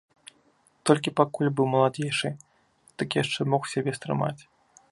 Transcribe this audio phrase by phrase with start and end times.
[0.89, 2.31] Толькі пакуль быў маладзейшы,
[3.03, 4.39] дык яшчэ мог сябе стрымаць.